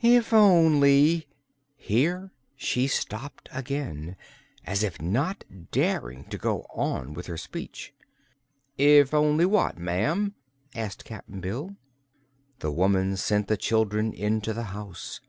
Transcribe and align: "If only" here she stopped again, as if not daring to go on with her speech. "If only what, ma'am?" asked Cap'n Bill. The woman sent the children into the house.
"If 0.00 0.32
only" 0.32 1.26
here 1.76 2.32
she 2.56 2.86
stopped 2.86 3.50
again, 3.52 4.16
as 4.64 4.82
if 4.82 4.98
not 5.02 5.44
daring 5.72 6.24
to 6.30 6.38
go 6.38 6.62
on 6.74 7.12
with 7.12 7.26
her 7.26 7.36
speech. 7.36 7.92
"If 8.78 9.12
only 9.12 9.44
what, 9.44 9.76
ma'am?" 9.76 10.36
asked 10.74 11.04
Cap'n 11.04 11.42
Bill. 11.42 11.76
The 12.60 12.72
woman 12.72 13.18
sent 13.18 13.46
the 13.46 13.58
children 13.58 14.14
into 14.14 14.54
the 14.54 14.62
house. 14.72 15.20